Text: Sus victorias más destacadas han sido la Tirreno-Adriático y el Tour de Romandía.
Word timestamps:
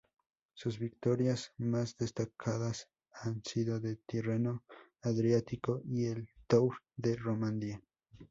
Sus 0.55 0.79
victorias 0.79 1.51
más 1.59 1.95
destacadas 1.95 2.89
han 3.13 3.43
sido 3.43 3.79
la 3.79 3.93
Tirreno-Adriático 4.07 5.83
y 5.85 6.05
el 6.07 6.27
Tour 6.47 6.75
de 6.97 7.15
Romandía. 7.17 7.79